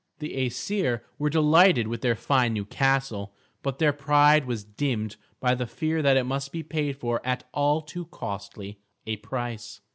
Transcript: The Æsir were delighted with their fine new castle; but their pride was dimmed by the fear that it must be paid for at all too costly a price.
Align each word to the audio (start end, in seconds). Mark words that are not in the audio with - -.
The 0.17 0.33
Æsir 0.35 1.01
were 1.19 1.29
delighted 1.29 1.87
with 1.87 2.01
their 2.01 2.15
fine 2.15 2.53
new 2.53 2.65
castle; 2.65 3.35
but 3.61 3.77
their 3.77 3.93
pride 3.93 4.45
was 4.47 4.63
dimmed 4.63 5.15
by 5.39 5.53
the 5.53 5.67
fear 5.67 6.01
that 6.01 6.17
it 6.17 6.23
must 6.23 6.51
be 6.51 6.63
paid 6.63 6.97
for 6.97 7.21
at 7.23 7.43
all 7.53 7.83
too 7.83 8.05
costly 8.05 8.79
a 9.05 9.17
price. 9.17 9.79